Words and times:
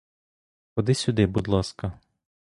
Ходи 0.75 0.93
сюди, 0.95 1.27
будь 1.27 1.47
ласка! 1.47 1.99